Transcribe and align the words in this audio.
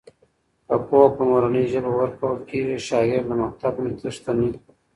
که 0.67 0.75
پوهه 0.87 1.09
په 1.15 1.23
مورنۍ 1.29 1.65
ژبه 1.71 1.91
ورکول 1.93 2.37
کېږي، 2.49 2.77
شاګرد 2.87 3.25
له 3.29 3.35
مکتب 3.43 3.73
نه 3.83 3.89
تښتي 3.99 4.33
نه. 4.39 4.47